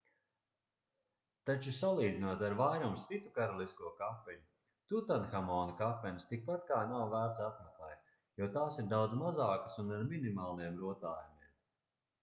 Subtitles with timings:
[1.49, 4.41] taču salīdzinot ar vairums citu karalisko kapeņu
[4.93, 8.11] tutanhamona kapenes tikpat kā nav vērts apmeklēt
[8.43, 11.57] jo tās ir daudz mazākas un ar minimāliem rotājumiem